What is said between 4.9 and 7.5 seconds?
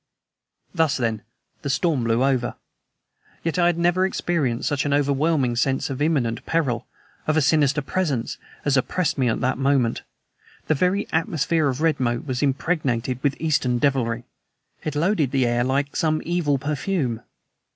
overwhelming sense of imminent peril of a